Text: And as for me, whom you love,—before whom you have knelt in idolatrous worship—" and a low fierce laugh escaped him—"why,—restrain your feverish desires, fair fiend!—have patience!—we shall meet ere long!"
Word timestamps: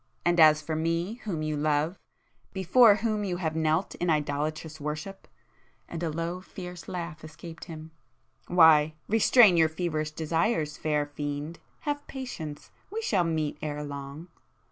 And 0.25 0.39
as 0.39 0.63
for 0.63 0.75
me, 0.75 1.21
whom 1.25 1.43
you 1.43 1.55
love,—before 1.55 2.95
whom 2.95 3.23
you 3.23 3.37
have 3.37 3.55
knelt 3.55 3.93
in 3.93 4.09
idolatrous 4.09 4.81
worship—" 4.81 5.27
and 5.87 6.01
a 6.01 6.09
low 6.09 6.41
fierce 6.41 6.87
laugh 6.87 7.23
escaped 7.23 7.65
him—"why,—restrain 7.65 9.57
your 9.57 9.69
feverish 9.69 10.09
desires, 10.09 10.75
fair 10.75 11.05
fiend!—have 11.05 12.07
patience!—we 12.07 13.03
shall 13.03 13.23
meet 13.23 13.59
ere 13.61 13.83
long!" 13.83 14.29